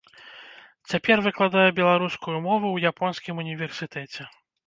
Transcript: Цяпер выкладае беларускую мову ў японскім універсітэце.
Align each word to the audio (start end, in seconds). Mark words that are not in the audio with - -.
Цяпер 0.93 1.17
выкладае 1.25 1.65
беларускую 1.81 2.35
мову 2.47 2.67
ў 2.71 2.77
японскім 2.93 3.35
універсітэце. 3.47 4.21